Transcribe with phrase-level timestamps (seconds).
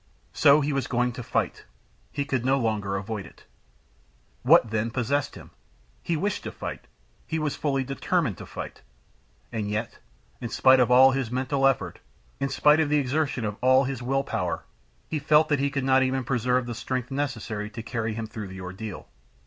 [0.33, 1.65] So he was going to fight!
[2.11, 3.43] He could no longer avoid it.
[4.41, 5.51] What, then, possessed him?
[6.01, 6.87] He wished to fight,
[7.27, 8.81] he was fully determined to fight,
[9.51, 9.99] and yet,
[10.41, 11.99] in spite of all his mental effort,
[12.39, 14.63] in spite of the exertion of all his will power,
[15.07, 18.47] he felt that he could not even preserve the strength necessary to carry him through
[18.47, 19.07] the ordeal.